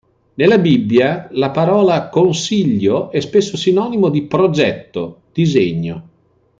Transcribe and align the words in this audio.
Nella 0.33 0.57
Bibbia, 0.57 1.27
la 1.33 1.51
parola 1.51 2.09
"consiglio" 2.09 3.11
è 3.11 3.19
spesso 3.19 3.55
sinonimo 3.55 4.09
di 4.09 4.23
"progetto", 4.23 5.25
"disegno". 5.31 6.07